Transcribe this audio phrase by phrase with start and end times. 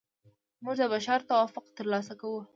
[0.63, 2.41] موږ د بشر توافق ترلاسه کوو.